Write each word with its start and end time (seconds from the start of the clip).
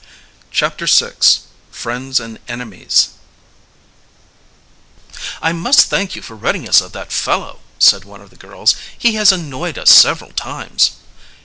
CHAPTER 0.49 0.87
VI 0.87 1.11
FRIENDS 1.69 2.19
AND 2.19 2.39
ENEMIES 2.47 3.09
"I 5.43 5.53
must 5.53 5.89
thank 5.91 6.15
you 6.15 6.23
for 6.23 6.35
ridding 6.35 6.67
us 6.67 6.81
of 6.81 6.91
that 6.93 7.11
fellow," 7.11 7.59
said 7.77 8.03
one 8.03 8.19
of 8.21 8.31
the 8.31 8.35
girls. 8.35 8.73
"He 8.97 9.13
has 9.13 9.31
annoyed 9.31 9.77
us 9.77 9.91
several 9.91 10.31
times." 10.31 10.93